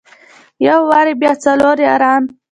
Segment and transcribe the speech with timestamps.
[0.65, 2.13] يو واري بيا څلور ياره.